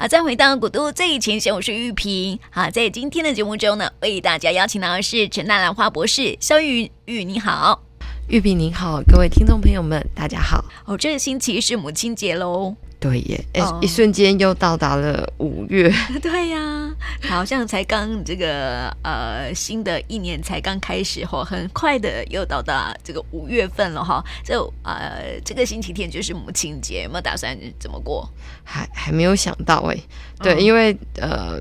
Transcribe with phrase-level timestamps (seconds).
[0.00, 2.38] 好，再回到古都最前线，我是玉萍。
[2.50, 7.82] 好，在今天的节目中呢，为大家邀请到的是陈大兰花博士肖玉玉，你好，
[8.28, 10.62] 玉碧您好，各位听众朋友们，大家好。
[10.84, 12.76] 哦，这个星期是母亲节喽。
[13.00, 15.90] 对耶，哎、哦，一瞬间又到达了五月。
[16.20, 24.22] 对呀、啊，好像才刚这个呃新的一年才刚开始哈，很快的又到达这个五月份了哈。
[24.44, 28.28] 就呃这个星期天就是母亲节，有没有打算怎么过？
[28.62, 29.96] 还还没有想到哎。
[30.42, 31.58] 对，嗯、因为呃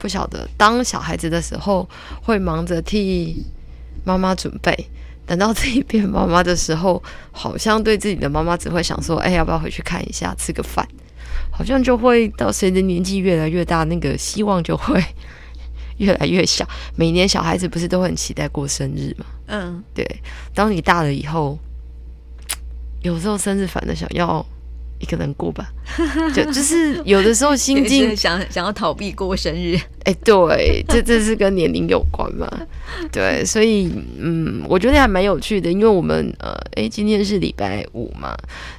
[0.00, 1.88] 不晓得当小孩子的时候
[2.20, 3.46] 会忙着替
[4.02, 4.74] 妈妈准备。
[5.28, 7.00] 等到自己变妈妈的时候，
[7.30, 10.88] 好像对自己的妈妈只会想说：“哎，要不要回去看一下，吃个饭？”
[11.52, 15.04] 好像就会到随着年纪越来越大，那个希望就会
[15.98, 16.66] 越来越小。
[16.96, 19.26] 每年小孩子不是都很期待过生日吗？
[19.48, 20.06] 嗯，对。
[20.54, 21.58] 当你大了以后，
[23.02, 24.44] 有时候生日反而想要
[25.00, 25.70] 一个人过吧，
[26.34, 29.78] 就就是有的时候心境 想想要逃避过生日。
[30.04, 32.48] 哎，对，这这是跟年龄有关嘛？
[33.12, 38.34] 对，所以嗯，我觉得还蛮有趣的，因为我们呃，哎，今天是礼拜五嘛，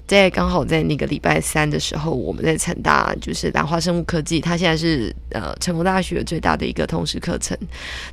[0.08, 7.56] 在刚好在那个礼拜三的时候，我们在成大就是兰花生物科技，它现在是呃成功大学最大的一个通识课程。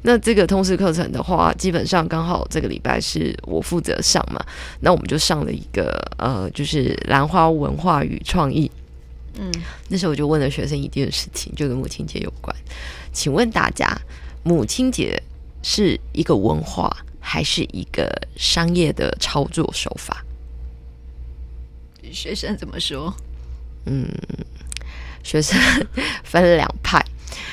[0.03, 4.45] 那这个通识课程的话，基本上刚好这个礼拜是我负责上嘛，
[4.81, 8.71] 那我们就上了一个呃，就是兰花文化与创意。
[9.39, 9.53] 嗯，
[9.89, 12.57] 那时候我就问了学生一件事情，就跟母亲节有关。
[13.13, 13.95] 请问大家，
[14.43, 15.23] 母亲节
[15.63, 20.25] 是一个文化还是一个商业的操作手法？
[22.11, 23.15] 学生怎么说？
[23.85, 24.09] 嗯，
[25.23, 25.61] 学生
[26.25, 27.05] 分了两派，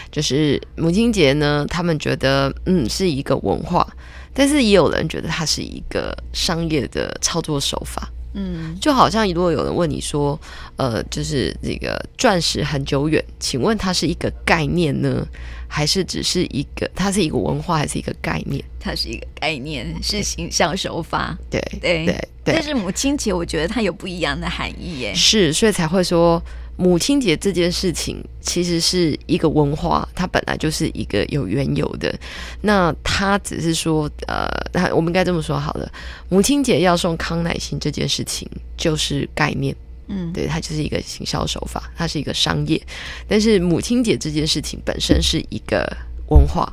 [0.10, 3.86] 就是母亲节呢，他们觉得嗯是一个文化，
[4.34, 8.10] 但是也有人觉得它是一个商业的操作手法。
[8.34, 10.40] 嗯，就好像如果有人问你说，
[10.76, 15.26] 呃，就是这个钻石很久远，请问它是一个概念呢，
[15.68, 16.90] 还是只是一个？
[16.96, 18.64] 它是一个文化，还是一个概念？
[18.80, 21.38] 它是一个概念，是形象手法。
[21.50, 22.28] 对对对。
[22.44, 25.14] 但是母亲节，我觉得它有不一样的含义耶。
[25.14, 26.42] 是，所以才会说。
[26.76, 32.14] 母亲节这件事情其实是一个文化，它本来就是一个有缘由的。
[32.62, 35.92] 那它只是说，呃，那我们应该这么说好了。
[36.30, 39.76] 母亲节要送康乃馨这件事情就是概念，
[40.08, 42.82] 嗯，对，它就是一个行销手法，它是一个商业。
[43.28, 45.86] 但是母亲节这件事情本身是一个
[46.30, 46.72] 文化。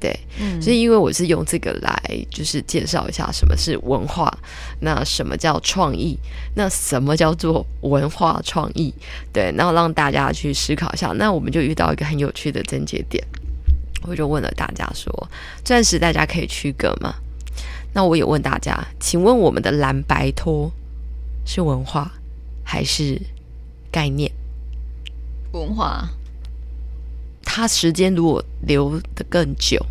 [0.00, 4.34] 对，嗯，所以因为我是用这个来，就是介绍一下什么是文化，
[4.80, 6.18] 那什么叫创意，
[6.54, 8.94] 那什么叫做文化创意？
[9.30, 11.12] 对，然后让大家去思考一下。
[11.12, 13.22] 那我们就遇到一个很有趣的症结点，
[14.04, 15.28] 我就问了大家说：
[15.62, 17.14] 钻石大家可以区隔吗？
[17.92, 20.72] 那我也问大家，请问我们的蓝白拖
[21.44, 22.10] 是文化
[22.64, 23.20] 还是
[23.92, 24.32] 概念？
[25.52, 26.08] 文化。
[27.52, 29.84] 它时间如果留的更久，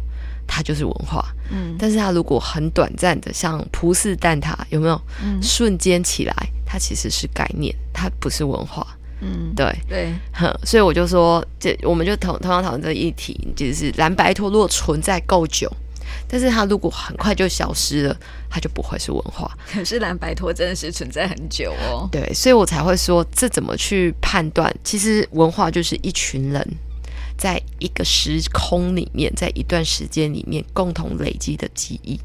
[0.47, 1.25] 它就是文化。
[1.51, 5.01] 嗯，但是它如果很短暂的，像葡式蛋挞，有没有？
[5.21, 6.33] 嗯，瞬间起来，
[6.65, 8.87] 它其实是概念，它不是文化。
[9.19, 15.69] 嗯，对对，哼，所以我就说，这我们就同同样讨论这个议题，就是蓝白托如果存在够久，
[16.29, 18.17] 但是它如果很快就消失了，
[18.49, 19.51] 它就不会是文化。
[19.69, 22.07] 可是蓝白托真的是存在很久哦。
[22.09, 24.73] 对，所以我才会说，这怎么去判断？
[24.81, 26.65] 其实文化就是一群人。
[27.39, 32.19] 在一个时空里面，在一段时间里面共同累积的记忆，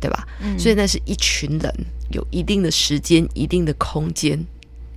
[0.00, 0.26] 对吧？
[0.40, 1.74] 嗯，所以那是一群人
[2.10, 4.38] 有一定的时间、一定的空间，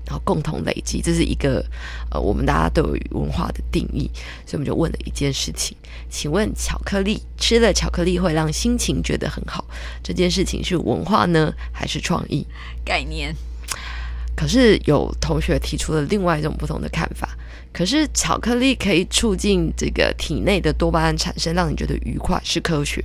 [0.06, 1.66] 然后共同累积，这是一个
[2.12, 4.10] 呃，我们大家对于文化的定义。
[4.46, 5.76] 所以我们就问了一件事情：
[6.08, 9.66] 请问巧克力吃了巧克力会让心情觉得很好，
[10.04, 12.46] 这件事情是文化呢，还是创意
[12.86, 13.36] 概念？
[14.38, 17.36] 可是有同学提出了另外一种不同的看法。
[17.74, 23.04] 可是巧克力可以促进这个体内的多巴胺产生，让你觉得愉快，是科学。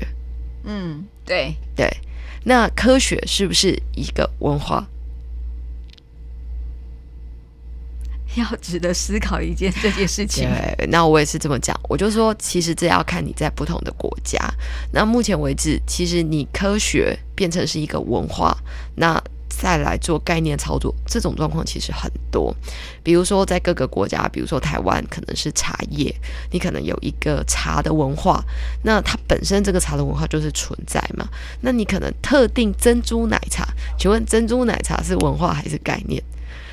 [0.65, 1.91] 嗯，对对。
[2.45, 4.87] 那科学是不是一个文化？
[8.37, 10.49] 要值得思考一件这件事情。
[10.49, 11.79] 对，那我也是这么讲。
[11.89, 14.39] 我就说，其实这要看你在不同的国家。
[14.91, 18.57] 那目前为止，其实你科学变成是一个文化，
[18.95, 19.23] 那。
[19.61, 22.55] 再来做概念操作，这种状况其实很多。
[23.03, 26.15] 比如说，在各个国家，比如说台湾，可能是茶叶，
[26.51, 28.43] 你可能有一个茶的文化，
[28.83, 31.29] 那它本身这个茶的文化就是存在嘛。
[31.61, 33.67] 那你可能特定珍珠奶茶，
[33.99, 36.23] 请问珍珠奶茶是文化还是概念？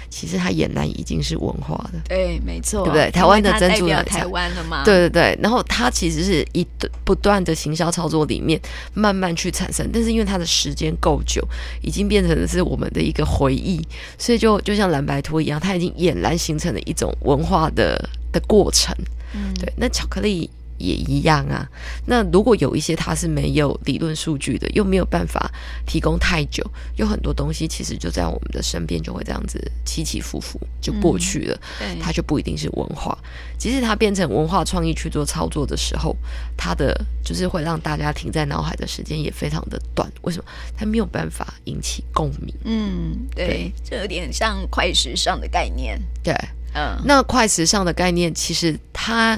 [0.09, 3.11] 其实它俨然已经是文化的，对，没错，对不对？
[3.11, 5.39] 台湾的珍珠奶茶，台湾的嘛，对对对。
[5.41, 6.65] 然后它其实是一
[7.03, 8.59] 不断的行销操作里面
[8.93, 11.47] 慢慢去产生，但是因为它的时间够久，
[11.81, 13.79] 已经变成的是我们的一个回忆，
[14.17, 18.95] 所以就就像蓝白拖一样，它已经俨然形成了一种文化的的过程。
[19.33, 20.49] 嗯，对，那巧克力。
[20.79, 21.67] 也一样啊。
[22.07, 25.51] 那如果有一些它是没有理论数据的，又没有办法
[25.85, 26.63] 提供太久，
[26.95, 31.61] 有很多东西其实就在我们的身边，就会这样子起起伏伏就过去了。
[31.81, 33.17] 嗯、它就不一定是文化。
[33.57, 36.15] 即使它变成文化创意去做操作的时候，
[36.57, 40.09] 它的就是会让大家停在脑海的时间也非常的短。
[40.21, 40.45] 为什么？
[40.77, 42.55] 它没有办法引起共鸣。
[42.63, 46.01] 嗯，对，这有点像快时尚的概念。
[46.23, 46.33] 对，
[46.73, 49.37] 嗯，那快时尚的概念其实它。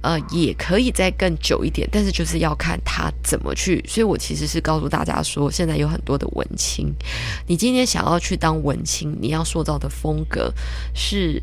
[0.00, 3.84] 呃，也可以再更久一点，但是就是要看他怎么去。
[3.88, 6.94] 所以我其实是告诉大家说，现在有很多的文青，
[7.48, 10.54] 你今天想要去当文青，你要塑造的风格
[10.94, 11.42] 是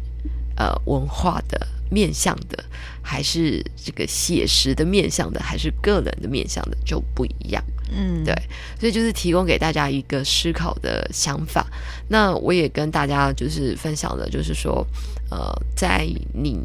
[0.55, 2.63] 呃文化的面向的，
[3.01, 7.61] 还是这个写实的面向的，还是个人的面向的，就不一样。
[7.91, 8.33] 嗯，对，
[8.79, 11.67] 所以就是提供给大家一个思考的想法。
[12.07, 14.87] 那我也跟大家就是分享的，就是说，
[15.29, 16.57] 呃，在你。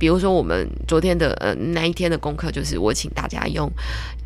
[0.00, 3.70] 比如说，我们昨天的呃那一天的功课就是，我请大家用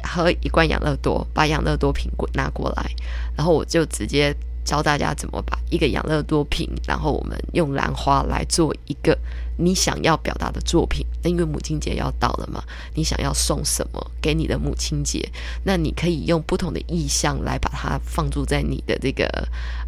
[0.05, 2.91] 喝一罐养乐多，把养乐多瓶拿过来，
[3.37, 4.33] 然后我就直接
[4.65, 9.19] 教大家怎么把一个养乐多瓶，然后我们用兰花来做一个。
[9.57, 12.63] 你想要表达的作品，那因为母亲节要到了嘛，
[12.95, 15.29] 你想要送什么给你的母亲节？
[15.65, 19.27] 那你可以用不同的意象来把它放住在你的这个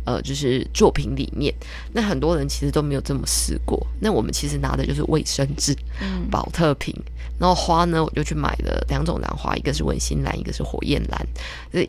[0.04, 1.52] 呃，就是作品里面。
[1.92, 3.84] 那很多人其实都没有这么试过。
[4.00, 6.94] 那我们其实拿的就是卫生纸、嗯，宝特瓶，
[7.38, 11.26] 然后花呢，我就去买了两种兰花，一个是文心兰，一个是火焰兰。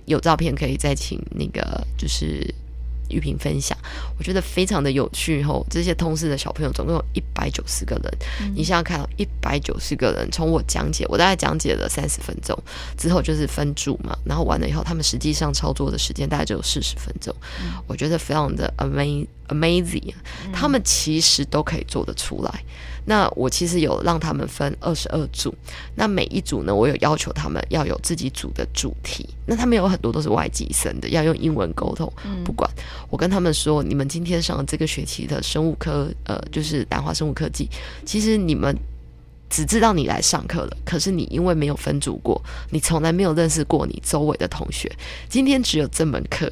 [0.06, 2.54] 有照片可以再请那个就是。
[3.10, 3.78] 玉萍分享，
[4.18, 5.44] 我觉得非常的有趣。
[5.44, 8.12] 吼，这些通识的小朋友总共有一百九十个人，
[8.42, 12.58] 嗯、你现在看到一百九十个人，从我讲解，我大概讲解了三十分钟
[12.98, 17.34] 之后，就是分组嘛，然后完了以后，他们实际上操作的时间大概只有四十分钟。
[17.62, 20.14] 嗯、我觉得非常的 amazing amazing，
[20.54, 22.64] 他们其实都可以做得出来。
[23.10, 25.56] 那我其实有让他们分二十二组，
[25.96, 29.26] 那每一组呢，我有要求他们要有自己组的主题。
[29.46, 32.12] 那他们有很多都是外籍生的，要用英文沟通。
[32.44, 32.70] 不管
[33.10, 37.70] 我跟他们说，你们今天上这个学期的生物科，呃，就是兰花生物科技，
[38.06, 38.78] 其实你们
[39.50, 44.92] 只知道你来上课了，可是你因为没有分组过，你从来没有认识过你周围的同学，
[45.30, 46.52] 今天只有这门课。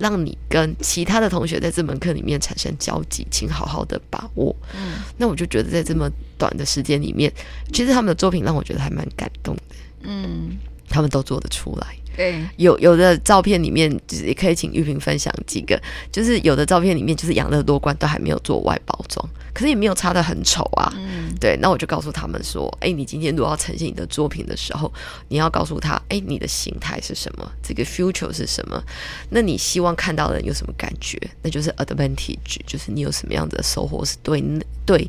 [0.00, 4.56] 让你跟其他的同学在这门课里面产生交集，请好好的把握。
[4.74, 7.32] 嗯，那我就觉得在这么短的时间里面，
[7.72, 9.62] 其实他们的作品让我觉得还蛮感动的。
[10.00, 10.58] 嗯，
[10.88, 11.94] 他们都做得出来。
[12.16, 15.80] 对，有有的照片里面，就是也可以请玉萍分享几个，
[16.12, 20.92] 就是有的照片里面就是养乐多罐都还没有做外包装，可是也没有擦的很丑啊。
[20.96, 24.92] 嗯，对，那我就告诉他们说，哎，你今天如果要呈现你的作品的时候，
[25.28, 28.82] 你要告诉他，哎，你的形态是什么，这个 future 是什么，
[29.30, 31.18] 那你希望看到的人有什么感觉？
[31.42, 34.42] 那就是 advantage，就是你有什么样的收获是对
[34.84, 35.08] 对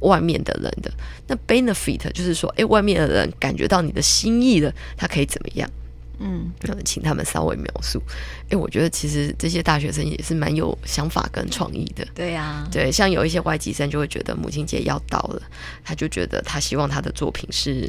[0.00, 0.90] 外面的人的。
[1.26, 5.70] 那 benefit 就是说，哎，外面的人感觉到你的心意了，他可以怎么样？
[6.20, 6.50] 嗯，
[6.84, 8.02] 请他们稍微描述。
[8.50, 12.06] 哎，我觉得其实这些大学生也是蛮有想法跟创意的。
[12.14, 15.42] 对呀、啊，对，像有一些外籍生就会觉得母亲节要到了，
[15.84, 17.88] 他就觉得他希望他的作品是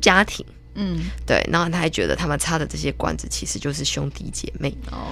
[0.00, 0.44] 家庭。
[0.74, 4.74] 嗯，对，然后他还觉得他们插的这些管子其实就是兄弟姐妹。
[4.90, 5.08] 哦，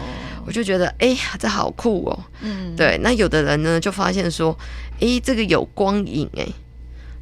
[0.46, 2.25] 我就觉得哎呀，这好酷哦。
[2.43, 4.55] 嗯，对，那有的人呢就发现说，
[5.00, 6.46] 哎，这个有光影哎，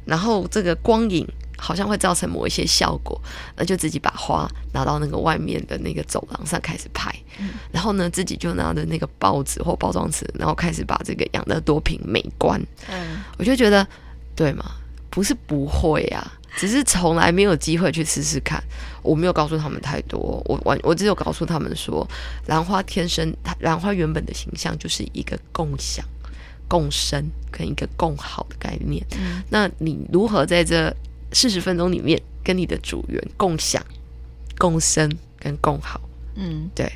[0.05, 1.25] 然后这个光影。
[1.59, 3.19] 好像会造成某一些效果，
[3.55, 12.59] 那就自己把花拿到那个外面的那个走廊上开始拍，嗯、然后呢，自己就拿着那个报纸或包装纸，然后开始把这个养乐多瓶美观。
[12.89, 13.85] 嗯，我就觉得，
[14.35, 14.71] 对吗？
[15.09, 18.63] 不是不会啊，只是从来没有机会去试试看。
[19.01, 22.07] 我没有告诉他们太多，我完我只有告诉他们说，
[22.45, 26.05] 兰花天生，兰花原本的形象就是一个共享、
[26.67, 29.05] 共生跟一个共好的概念。
[29.19, 30.95] 嗯，那你如何在这？
[31.31, 33.83] 四十分钟里面，跟你的组员共享、
[34.57, 36.01] 共生跟共好，
[36.35, 36.91] 嗯，对，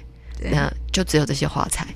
[0.52, 1.88] 那就只有这些花材，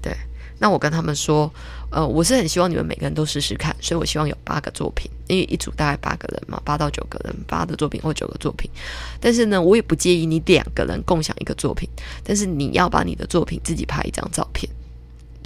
[0.00, 0.16] 对。
[0.62, 1.50] 那我跟他们说，
[1.90, 8.70] 呃，我是很希望你们每个人都试试看，所以我希望有八个作品，因为一组大概八个人嘛，八到九个人，八的作品或九个作品。
[9.18, 11.88] 但是呢，我也不介意你两个人共享一个作品，
[12.22, 14.70] 但是你要把你的作品自己拍一张照片。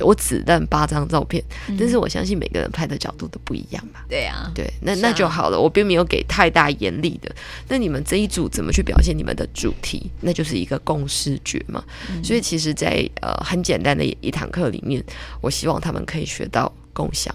[0.01, 4.05] 我只认八张照片，嗯，但是我相信每个人拍的角度都不一样吧？
[4.09, 5.61] 对啊，对，那那就好了。
[5.61, 7.35] 我并没有给太大严厉的。
[7.69, 10.11] 那你们这一组怎么去表现你们的主题？
[10.21, 11.85] 那就是一个共视觉嘛。
[12.11, 15.03] 嗯，所以其实在，在呃很简单的一堂课里面，
[15.41, 17.35] 我希望他们可以学到共享、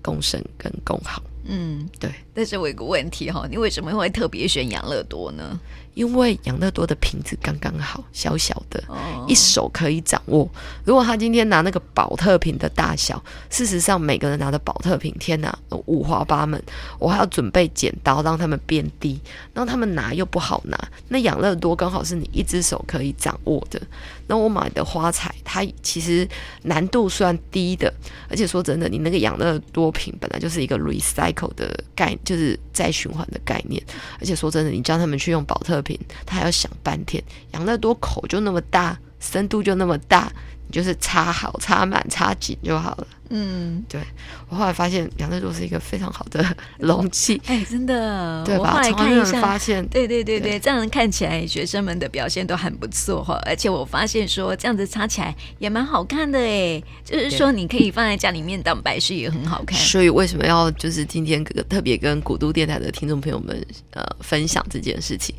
[0.00, 1.22] 共生跟共好。
[1.44, 2.10] 嗯，对。
[2.38, 5.58] 但是我有个问题哈，你为什么会特别选养乐多呢？
[5.94, 10.48] 因为养乐多的瓶子刚刚好，小小的，哦、一手可以掌握。
[10.84, 16.62] 如果他今天拿那个宝特瓶的大小，事实上每个人拿的宝特瓶，天哪，五花八门。
[17.00, 19.20] 我还要准备剪刀让他们变低，
[19.52, 20.78] 让他们拿又不好拿。
[21.08, 23.80] 那养乐多刚好是你一只手可以掌握的。
[24.28, 26.28] 那我买的花彩，它其实
[26.62, 27.92] 难度算低的，
[28.30, 33.82] 而且说真的，你那个养乐多瓶本来就是一个 recycle 的概念，就是再循环的概念。
[34.20, 37.22] 而且说真的，你叫他们去用保特瓶，他还要想半天。
[37.52, 40.30] 养乐多口就那么大，深度就那么大，
[40.70, 43.06] 就是插好、插满、插紧就好了。
[43.30, 44.00] 嗯，对，
[44.48, 46.42] 我后来发现养乐多是一个非常好的
[46.80, 48.62] 容器，哎，真的，对吧？
[48.62, 59.78] 我后来看一下，发现，对对对对，这样看起来学生们的表现都很不错哈，而且我发现说这样子插起来也蛮好看的哎，就是说你可以放在家里面当摆饰也很好看。
[59.78, 65.34] 所以为什么要就是今天特别跟古都电台的听众朋友们呃分享这件事情？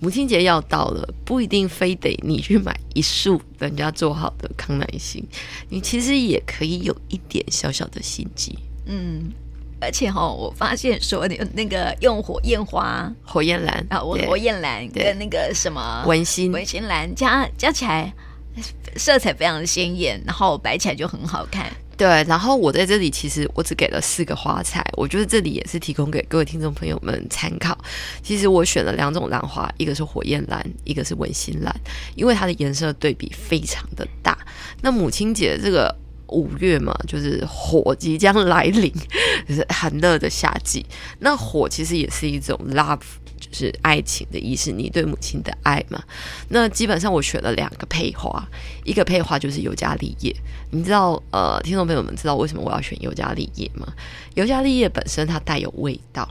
[0.00, 5.24] 母亲节要到了，不一定非得你去买一束人家做好的康乃馨，
[5.68, 8.58] 你其实也可以有一点小小的心机。
[8.86, 9.32] 嗯，
[9.80, 18.12] 而且哈、哦，我发现说你那个用火焰花、火焰蓝啊，我火焰蓝跟那个什么文心文心蓝加加起来，
[18.96, 21.72] 色彩非常的鲜艳，然后摆起来就很好看。
[21.96, 27.76] 对，然后我在这里其实我只给了四个花材，我觉得这里也是提供给各位听众朋友们参考。
[28.22, 31.74] 其实我选了两种兰花，一个是火焰兰，一个是文心兰，
[32.16, 34.36] 因为它的颜色对比非常的大。
[34.82, 35.94] 那母亲节这个
[36.28, 38.92] 五月嘛，就是火即将来临，
[39.48, 40.84] 就是很热的夏季。
[41.20, 43.00] 那火其实也是一种 love
[43.40, 43.48] 就。
[43.52, 46.02] 是爱情的意思，你对母亲的爱嘛？
[46.48, 48.44] 那基本上我选了两个配花，
[48.82, 50.34] 一个配花就是尤加利叶。
[50.70, 53.86] 你知道，呃，听众朋友们知道为什么我要选尤加利叶吗？
[54.34, 56.28] 尤加利叶本身它带有味道。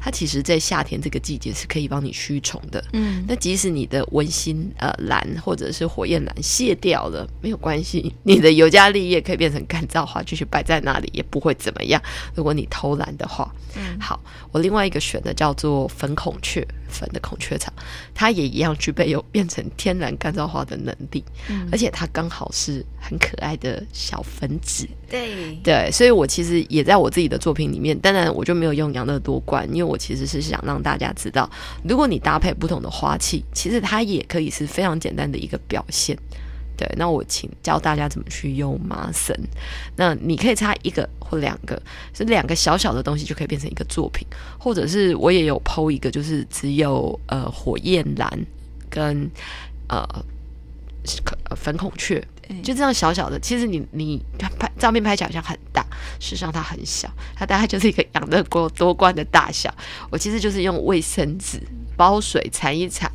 [0.00, 2.82] 它其实，在夏天这个季节是可以帮你驱虫的。
[2.94, 12.02] 嗯，那即使你的文心呃蓝或者是火焰蓝卸掉了，没有关系，你的尤加利叶可以变成干燥花，继续摆在那里也不会怎么样。
[12.34, 14.18] 如果你偷懒的话，嗯，好，
[14.50, 17.72] 我另外一个选的叫做粉孔雀，粉的孔雀草，
[18.14, 24.86] 它也一样具备有变成天然干燥花的能力，嗯，而且它刚好是很可爱的小粉紫。
[25.08, 31.48] 对对，所以我其实也在我自己的作品里面，当然我就没有用养乐多罐，因为我其实是想让大家知道，
[31.82, 36.16] 如果你搭配不同的花器，其实它也可以是非常简单的一个表现。
[36.80, 39.36] 对，那我请教大家怎么去用麻绳。
[39.96, 41.80] 那你可以插一个或两个，
[42.14, 44.26] 是两个小小的东西就可以变成一个作品，
[44.58, 48.46] 或者是我也有 PO 一个，就是只有呃火焰蓝
[48.88, 49.30] 跟
[49.88, 50.08] 呃
[51.54, 52.26] 粉孔雀。
[52.64, 54.20] 就这样小小的，其实你你
[54.58, 55.86] 拍照片拍起来好像很大，
[56.18, 59.72] 事实上它很小，它大概就是一个养乐多多罐的大小。
[60.10, 61.60] 我其实就是用卫生纸
[62.00, 63.12] 包水缠一缠，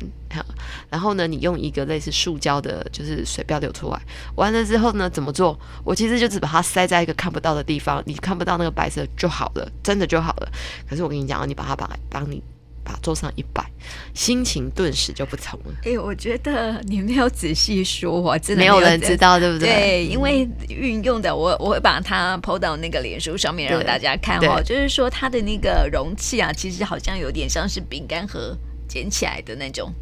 [0.88, 4.00] 然后呢，你用一个类似塑胶的，就是水不要流出来。
[4.36, 5.58] 完了之后呢，怎么做？
[5.82, 10.48] 我其实就只把它塞在一个看不到的地方，你看不到那个白色就好了，真的就好了。
[10.88, 12.40] 可是我跟你讲，你把它把帮你。
[12.88, 13.68] 把桌上一摆，
[14.14, 15.72] 心情顿时就不同了。
[15.78, 19.68] 哎、欸，我觉得你没有仔细说，我真的没有人知道，对不对？
[19.68, 24.62] 对，因为运用的我我会把它 po 到那个脸书上面让大家看哦。
[24.62, 28.56] 就是说它的那个容器啊，其实好像有点像是饼干盒
[28.96, 29.92] 捡起来的那种。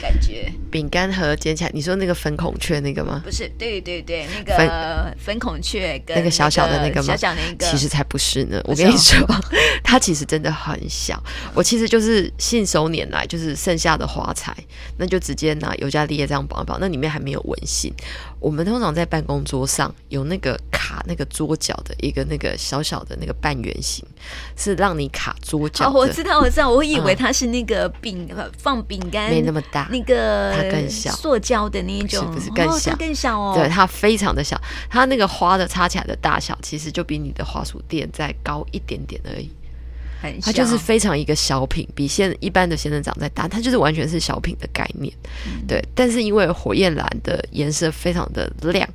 [0.00, 3.20] 感觉饼干盒捡起来，你说那个粉孔雀那个吗？
[3.24, 7.08] 不是，对对对，那个粉，粉孔雀跟那个，那个小小的那个吗？
[7.08, 8.60] 小小那个，其实才不是呢。
[8.64, 9.26] 我跟你说，
[9.82, 11.22] 它其实真的很小。
[11.54, 14.54] 我其实就是信手拈来，就是剩下的花材，
[14.98, 17.92] 那就直接拿尤加利叶这样绑一绑，那里面还没有文心。
[18.40, 24.04] 我们通常在办公桌上有那个卡那个桌角的一个那个小小的那个半圆形，
[24.56, 25.88] 是让你卡桌角。
[25.88, 33.54] 哦，我知道，我知道，我以为它是那个饼、嗯、放饼干，没那么大，那个它更小，塑胶的那一种，不是，不是更小，哦、更小哦。
[33.56, 39.50] 对，它非常的小，它那个花的插起来的大小，其实就比你的花束垫再高一点点而已。
[40.42, 45.14] 它就是非常一个小品，比现一般的仙人掌再大，它就是完全是小品的概念，
[45.46, 45.80] 嗯、对。
[45.94, 48.88] 但是因为火焰蓝的颜色非常的亮，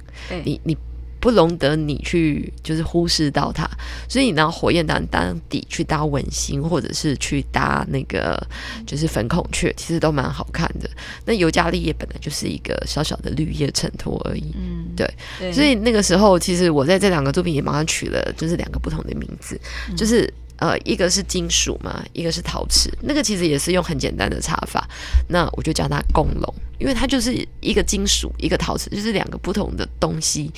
[0.43, 0.77] 你你
[1.23, 3.65] 不容得你去就是忽视到它，
[4.09, 8.45] 所以你拿火焰当当底去搭文心，或者是去搭那个
[8.85, 10.89] 就是粉孔雀，其实都蛮好看的。
[11.25, 15.09] 那尤加利叶本来就是一个小小的绿叶衬托而已，嗯，对。
[15.39, 19.57] 对，所以那个时候，其实我在这两个作品也马上取了就是两个不同的名字，
[19.89, 20.31] 嗯、就是。
[20.57, 24.87] 呃，一个是金属嘛，一个是陶瓷，那个其实也是用很简单的插法，
[25.27, 30.49] 那我就叫它共龙，因为它就是一个金属，一个陶瓷，就是两个不同的东西，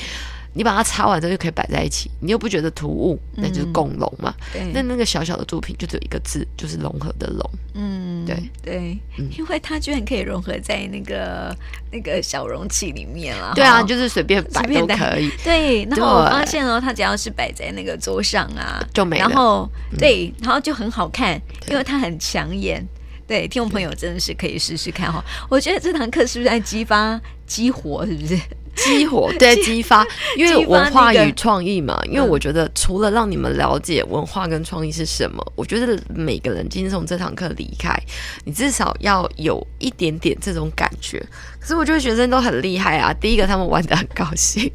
[0.55, 4.33] 你把它擦完之后就可以摆在一起，你又不觉得突兀，那就是共融嘛。
[4.53, 7.51] 对，那那个小小的作品就只有一个字，就是融合的融。
[7.73, 11.53] 嗯，对对，嗯因为它居然可以融合在那个
[11.91, 13.51] 那个小容器里面了。
[13.53, 15.29] 对啊，就是随便摆都可以。
[15.43, 22.81] 对，然后我发现哦，它只要是摆在那个桌上啊，就没了然后嗯对，然后就很好看，因为它很抢眼。
[23.27, 25.21] 对，听众朋友真的是可以试试看哈。
[25.49, 28.05] 我觉得这堂课是不是在激发激活？
[28.05, 28.39] 是不是？
[28.75, 30.05] 激活 对激发，
[30.37, 31.99] 因为文化与创意嘛。
[32.05, 37.97] 因为我觉得除了让你们了解文化跟创意是什么，我觉得每个人今天从这堂课离开，
[38.43, 41.25] 你至少要有一点点这种感觉。
[41.59, 43.11] 可是我觉得学生都很厉害啊。
[43.13, 44.69] 第一个，他们玩的很高兴；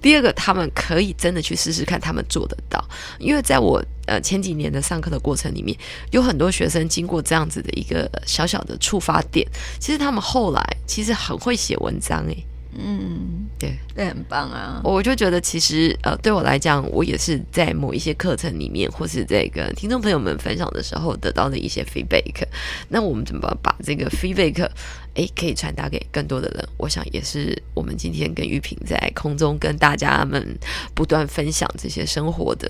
[0.00, 2.82] 第二个，他们可以真的去试试看，他们做得到。
[3.18, 5.76] 因为在我呃前几年的上课的过程里面，
[6.12, 9.44] 有很多学生经过这样子的一个小小的触发点，
[9.80, 12.44] 其实他们后来其实很会写文章诶、欸。
[12.80, 14.80] 嗯，对，这很棒啊！
[14.84, 22.46] 我就觉得，其实呃，对我来讲，我也是在某一些课程里面，或是这个听众朋友们分享的时候，得到的一些 feedback。
[22.88, 24.68] 那我们怎么把这个 feedback，
[25.18, 26.68] 诶，可以传达给更多的人？
[26.76, 30.56] 我想也是我们今天跟玉萍在空中跟大家们
[30.94, 32.68] 不断分享这些生活的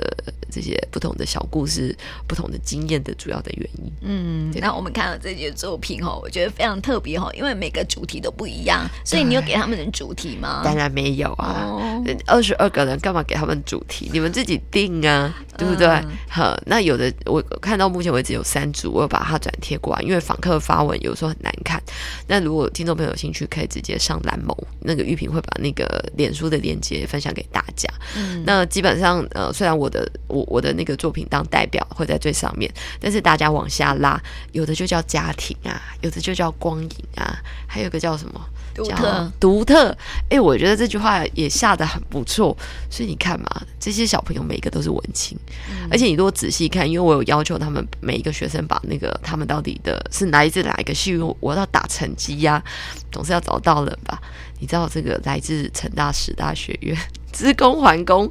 [0.50, 1.94] 这些不同的小故事、
[2.26, 3.92] 不同的经验的主要的原因。
[4.00, 10.62] 嗯，那我们看到这些作品哦，我觉得非常特别哦，因为每个主题都不一样，所以你有给他们的主题吗？
[10.64, 14.08] 当然没有啊，哦、二十二个人干嘛给他们主题？
[14.10, 15.86] 你们自己定啊，对不对？
[15.86, 21.78] 嗯、好，那有的我看到目前为止有三组，我有把它转贴过来，因为访客发文有时候很难看。
[22.26, 27.88] 那如果听众朋友有兴趣，可以直接上蓝某，那个玉萍会把那个脸书的链接分享给大家。
[28.16, 34.20] 嗯，那基本上呃，虽然我的我我的那个作品当代表会在最上面，但是大家往下拉，
[34.52, 38.40] 有的就叫家庭啊，有的就叫光影啊，还有个叫什么？
[38.84, 39.90] 独特，独特。
[40.30, 42.56] 哎、欸，我觉得这句话也下得很不错。
[42.90, 45.36] 所以你看嘛，这些小朋友每一个都是文青，
[45.70, 52.64] 嗯、而且你如果仔细看，因为我有要求他们每一个学生把那个他们到底的是来自哪一个系，因为我要打成绩呀、啊，
[53.10, 54.20] 总是要找到人吧。
[54.60, 56.96] 你知道这个来自成大、师大学院、
[57.32, 58.28] 资工、环工，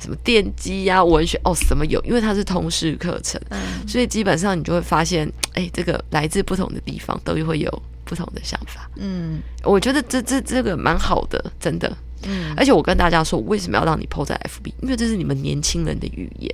[0.00, 2.02] 什么电机呀、啊、文学哦，什么有？
[2.02, 8.90] 因为它是通识课程，嗯、所以基本上你就会发现，哎、欸，这个来自不同的地方都会有不同的想法。
[8.96, 11.94] 嗯，我觉得这这这个蛮好的，真的。
[12.26, 14.72] 嗯，而且我跟大家说，我为什么要让你 PO 在 FB？
[14.82, 16.52] 因为这是你们年轻人的语言，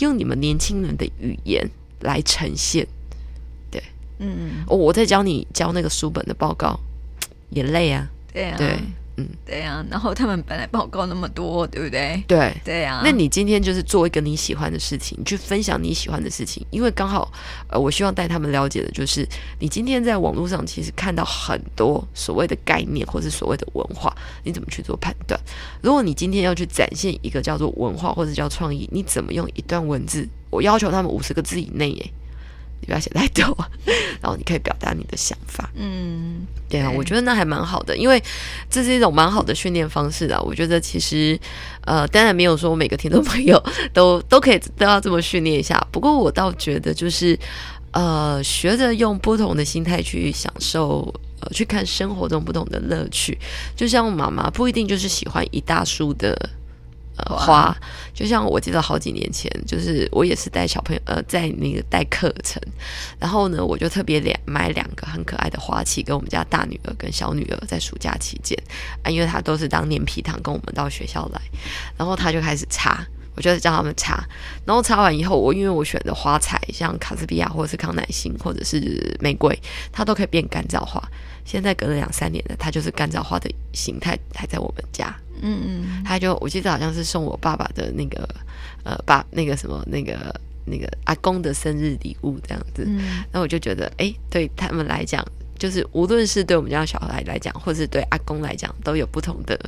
[0.00, 1.66] 用你们年轻人的语言
[2.00, 2.86] 来呈现。
[3.70, 3.82] 对，
[4.18, 6.78] 嗯，哦，我在教你教那个书本的报告，
[7.50, 8.10] 也累啊。
[8.32, 8.78] 对啊，对，
[9.20, 9.84] 嗯，对啊。
[9.90, 12.22] 然后他们本来报告那么多， 对不对？
[12.26, 13.02] 对，对啊。
[13.04, 17.30] 那你今天就是做一个你喜欢的事情，你去分享你喜欢的事情，因为刚好，
[17.68, 19.26] 呃，我希望带他们了解的就是，
[19.58, 25.38] 你今天在网络上其实看到很多所谓的概念，或是所谓的文化，你怎么去做判断？
[25.82, 30.28] 如果你今天要去展现一个叫做文化或者叫创意，你怎么用一段文字？
[30.50, 32.12] 我要求他们五十个字以内，耶。
[32.80, 33.44] 你不要写太多，
[34.20, 35.70] 然后你可以表达你的想法。
[35.74, 38.22] 嗯，对啊，我觉得那还蛮好的，因为
[38.70, 40.40] 这是一种蛮好的训练方式啊。
[40.40, 41.38] 我觉得其实，
[41.82, 43.62] 呃，当然没有说每个听众朋友
[43.92, 45.78] 都 都可以都要这么训练一下。
[45.92, 47.38] 不过我倒觉得，就是
[47.92, 53.38] 呃，学着用不同的心态去享受，呃，去看生活中不同的乐趣。
[53.76, 56.50] 就像妈妈不一定就是喜欢一大束的。
[57.16, 57.76] 花，
[58.14, 62.60] 就像我记得好几年前，就是我也是带小朋友，呃，在那个带课程，
[63.18, 68.58] 然后呢，我就特别两买两个很可爱的花器，跟我们家大女儿跟小女儿在暑假期间
[69.02, 71.40] 啊，因为她都是当年皮糖跟我们到学校来，
[71.96, 73.06] 然后她就开始插，
[73.40, 74.22] 我就叫他们擦，
[74.66, 79.58] 然后擦完以后，我因为我选的花材像卡斯比亚或者是康乃馨或者是玫瑰，
[79.90, 81.02] 它都可以变干燥花。
[81.46, 85.16] 现在隔了两三年了，它就是干燥花的形态还在我们家。
[85.40, 88.28] 嗯嗯，他就我记得好像是送我爸爸的那个
[88.84, 92.84] 呃，爸那个什么那个那个阿公的生日礼物这样子。
[92.86, 95.24] 嗯，那我就觉得，哎、欸，对他们来讲，
[95.58, 99.58] 就是无论是对我们家小孩来讲，或是对阿公来讲，都有不同的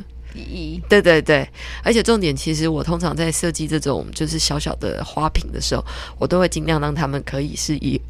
[0.89, 1.49] 对对对，
[1.83, 5.85] 而且重点，其实我通常在设计这种就是小小的花瓶的时候，
[6.19, 8.01] 我都会尽量让他们可以是以，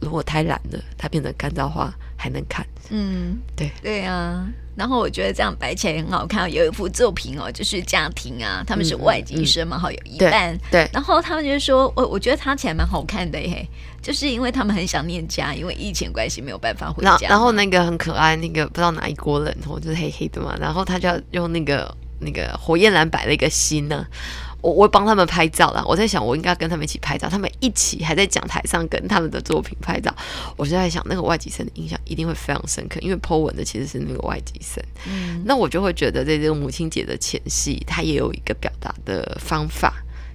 [0.00, 2.66] 如果太懒了，它变成干燥花还能看。
[2.90, 4.46] 嗯，对对啊。
[4.76, 6.50] 然后我觉得这样摆起来很好看。
[6.50, 10.56] 有一幅作品哦，就是家庭啊，他们是外籍生嘛，哈、嗯，有一半。
[10.70, 10.84] 对。
[10.84, 13.68] 对，然后他们就说，我我觉得插起来蛮好看的耶，
[14.00, 17.30] 就是因为他们很想念家，因为疫情关系没有办法回家然。
[17.30, 24.49] 然后那个很可爱，那个不知道哪一国人，或者是黑黑的嘛，然后他就要用那个那个火焰蓝摆了一个心呢、啊。
[24.60, 25.84] 我我帮他们拍照了。
[25.86, 30.14] 我在想，我应该跟他们一起拍照，他们一起还在讲台上跟他们的作品拍照。
[30.56, 34.82] 我就在想，那个外籍生的印象一定会非常深刻，因为 Po 文的其实是那个外籍生。
[35.06, 39.94] 嗯，那我就会觉得，在这个母亲节的前夕，他也有一个表达的方法。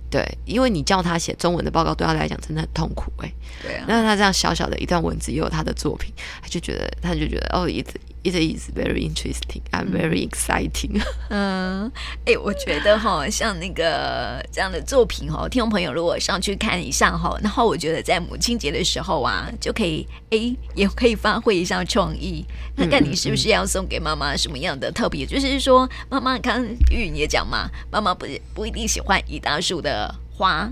[0.10, 3.34] 对，因为你叫他写中文的报告，对他来讲真的很痛苦哎。
[3.62, 8.00] 对啊，那他这样小小的一段文字，也有他的作品，他就觉得，他就觉得，哦，一直。
[8.26, 9.62] It is very interesting.
[9.70, 11.00] I'm very exciting.
[11.30, 11.92] 嗯，
[12.26, 22.44] 哎、欸，我觉得哈，像那个这样的作品哈，听众朋友如果上去看一下哈，然后我觉得在母亲节的时候啊，就可以哎、欸，也可以发挥一下创意。
[22.76, 25.24] 看看你是不是要送给妈妈什么样的特别？
[25.26, 30.68] 嗯嗯、就是说，妈妈刚刚玉也讲嘛，妈妈不不一定喜欢一大束的花。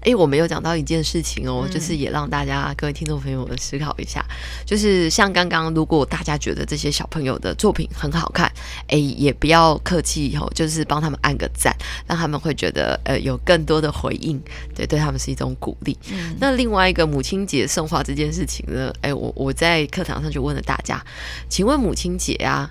[0.00, 4.24] 哎，我们有讲到一件事情哦，就是也让大家各位听众朋友们思考一下，
[4.64, 8.50] 就是像刚刚，如果大家觉得这些小朋友的作品很好看，
[8.88, 11.74] 哎，也不要客气哦，就是帮他们按个赞，
[12.06, 14.40] 让他们会觉得呃有更多的回应，
[14.74, 15.96] 对，对他们是一种鼓励。
[16.10, 21.04] 嗯，那另外一个母亲节送花这件事情呢，哎，我我在课堂上就问了大家，
[21.48, 22.70] 请问母亲节啊，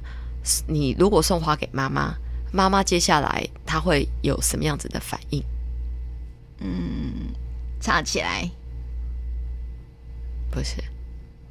[0.67, 2.15] 你如果送花给妈妈，
[2.51, 5.43] 妈妈接下来她会有什么样子的反应？
[6.63, 7.33] 嗯，
[7.79, 8.49] 插起来，
[10.51, 10.75] 不是，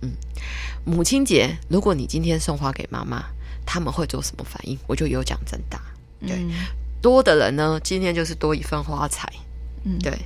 [0.02, 0.12] 嗯，
[0.84, 3.24] 母亲节，如果你今天送花给妈妈，
[3.66, 4.78] 他们会做什么反应？
[4.86, 5.80] 我就有奖征大。
[6.20, 6.52] 对，嗯、
[7.02, 9.32] 多的人呢，今天就是多一份花彩。
[9.84, 10.16] 嗯，对，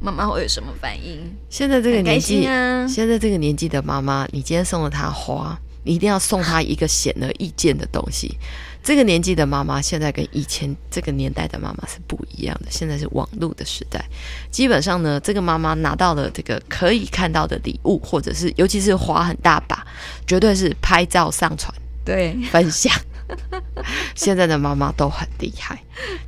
[0.00, 1.36] 妈妈会有什么反应？
[1.50, 8.38] 现在这个年纪啊，现在这个年纪的妈妈，你今天送了她花，你一定要送她一个显而易见的东西。
[8.82, 12.70] 这个年纪的妈妈，现在跟以前这个年代的妈妈是不一样的。
[12.70, 14.04] 现在是网络的时代，
[14.50, 19.86] 基本上呢，这个妈妈拿到了这个可以看到的礼物，或者是尤其是花很大把，
[20.26, 21.72] 绝对是拍照上传，
[22.04, 22.92] 对， 分享。
[24.16, 25.80] 现在的妈妈都很厉害，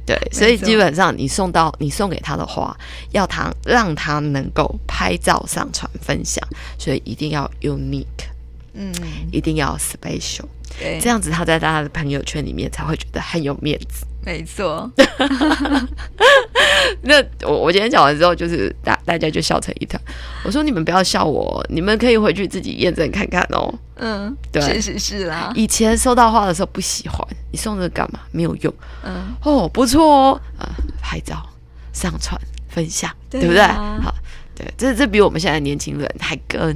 [0.07, 2.77] 对，所以基本上你送到你送给她的花，
[3.11, 6.47] 要她让她能够拍照上传分享，
[6.79, 8.05] 所以一定要 unique，
[8.75, 8.95] 嗯，
[9.33, 10.45] 一定要 special。
[10.79, 14.07] 对这样子，他在大家的朋友圈里面才会觉得很有面子。
[14.25, 14.89] 没错。
[17.03, 20.01] 那我我今天讲完之后，就是大大家就笑成一团。
[20.45, 23.75] 我说你们不要笑我，你们可以回去自己验证看看哦。
[23.97, 25.53] 嗯，对，确实是啦。
[25.57, 27.19] 以前收到花的时候不喜欢，
[27.51, 28.21] 你送这个干嘛？
[28.31, 28.73] 没有用。
[29.05, 29.35] 嗯。
[29.43, 30.41] 哦，不错哦。
[30.57, 31.45] 啊、嗯，拍照、
[31.93, 33.63] 上传、分享，对，啊、对不对？
[34.05, 34.15] 好，
[34.55, 36.73] 对，这这比我们现在年轻人还更。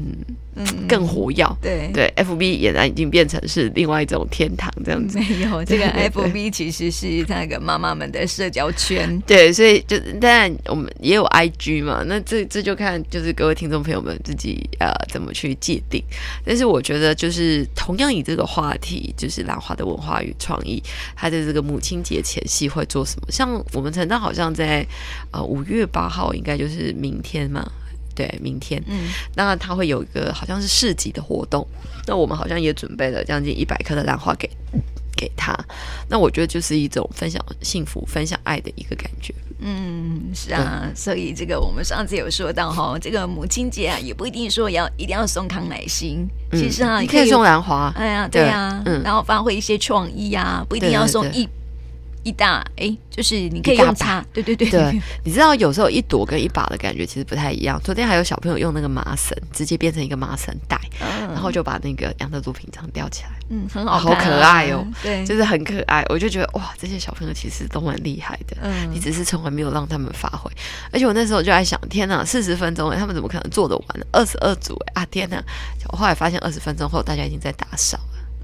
[0.59, 5.19] 嗯，更活跃，对对，FB 俨然已经变成是另外一种天堂这样子。
[5.21, 9.21] 没有，这个 FB 其实是那个妈妈们的社交圈。
[9.27, 16.03] 对，所以就当然我们也有 IG 嘛，那这这就看就是各位听众朋友们自己呃怎么去界定。
[16.45, 20.83] 但是我觉得就是同样以这个话题，就是兰花的文化与创意，
[21.15, 23.27] 它的这个母亲节前夕会做什么？
[23.31, 24.87] 像我们成大好像在
[25.33, 27.71] 呃五月八号，应该就是明天嘛。
[28.17, 31.65] 对，明天，嗯，那他会有一个好像是市集的活动，
[32.07, 34.51] 那我们好像也准备了将近一百颗的兰花给
[35.15, 35.55] 给他，
[36.09, 39.35] 那我觉得就是一种分享幸福、分享爱的一个感觉。
[39.59, 51.49] 嗯，是啊，所以这个我们上次有说到哈，这个母亲节啊，也不一定说要一定要送康乃馨，嗯、其实啊，你可以送兰花，哎呀，对呀，嗯，然后发挥一些创意啊，不一定要送一。
[52.27, 55.01] 一大哎，就是你可以用它，对对对对。
[55.25, 57.81] 你知道有时候一朵跟一把的感觉其实不太一样。
[57.85, 66.05] 昨天还有小朋友用那个麻绳，直接变成一个麻绳带，嗯、然后就把那个杨德珠品这样吊起来，嗯，很好、啊，好可爱哦，对，就是很可爱。
[66.09, 70.51] 我就觉得哇，这些小朋友其实都蛮厉害的，嗯，你只是从来没有让他们发挥。
[70.91, 74.05] 而且我那时候就在想，天哪，四十分钟哎，他们怎么可能做得完呢？
[74.11, 75.41] 二十二组哎，啊天哪！
[75.93, 77.97] 我后来发现二十分钟后，大家已经在打扫。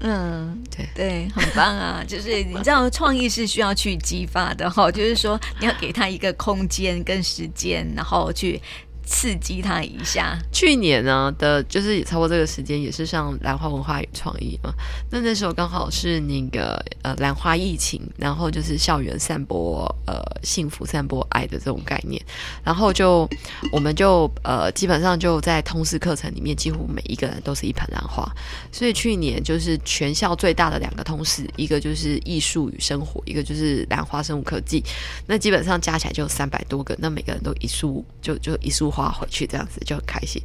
[0.05, 2.03] 嗯，对对，很棒啊！
[2.07, 8.61] 就是你知道，创意是需要去激发的哈，就是说你要给他一个空间跟时间，然后去。
[9.05, 10.37] 刺激他一下。
[10.51, 14.73] 去年呢的，就是也超过这个时间，也是上兰花文化与创意嘛。
[15.11, 22.23] 那那时候刚好是那个呃兰花疫情，然后就是校园散播呃幸福、散播爱的这种概念。
[22.63, 23.27] 然后就
[23.71, 28.25] 我们就呃基本上就在通识课程里面，几乎每一个人都是一盆兰花。
[28.71, 34.81] 所以去年就是全校最大的两个通识，一个就是艺术与生活，一个就是兰花生物科技。
[35.27, 38.92] 那基本上加起来就有三百多个，那每个人都一束，就就一束。
[38.93, 40.41] 花回去这样子就很开心。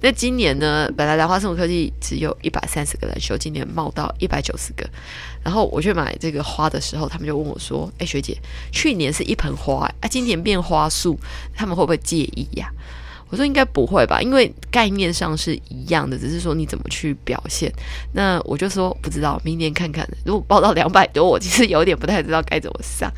[0.00, 4.84] 那今年呢，本来兰花生物科技只有一百三十个人修，今年冒到一百九十个。
[5.44, 8.36] 然后我去买这个花的时候，他们就问我说：“哎，学姐，
[8.72, 11.18] 去年是一盆花，啊，今年变花束，
[11.54, 12.68] 他们会不会介意呀？”
[13.32, 17.72] 我说应该不会吧，因为概念上是一样的，只是说你怎么去表现。
[18.12, 20.06] 那我就说不知道，明年看看。
[20.26, 23.10] 如果报到两百多，我其实有点不太知道该怎么上，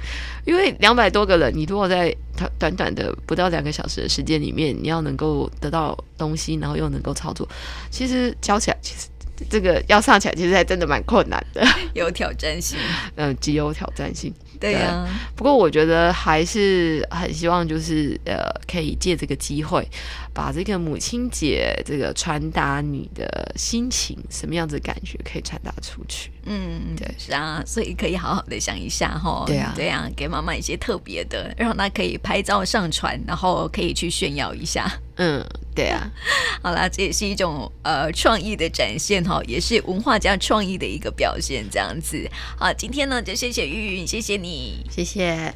[0.46, 2.14] 因为两百多个人，你如果在
[2.56, 7.48] 短短的不到两个小时的时间里面，你要能够得到东西，然后又能够操作，
[7.90, 9.08] 其实教起来其实。
[9.50, 12.78] 这个要上起来，其实还真的蛮困难的， 有挑战性，
[13.16, 14.32] 嗯， 极有挑战性。
[14.60, 19.86] 对呀、啊，不过我觉得还是很希望，就是呃，可以借这个机会，
[20.34, 26.32] 把这个母亲节这个传达你的心情，什么样子的感觉可以传达出去。
[26.46, 29.44] 嗯，对，是啊，所以可以好好的想一下哈。
[29.46, 34.90] 对啊，对啊，给妈妈一些特别的，让她可以拍照上传，然后可以去炫耀一下。
[35.16, 35.42] 嗯，
[35.74, 36.10] 对啊。
[36.62, 42.28] 好啦，这也是一种呃创意的展现哈，也是文化加创意的一个表现，这样子。
[42.58, 44.84] 好，今天呢就谢谢玉云，谢谢你。
[44.90, 45.54] 谢谢。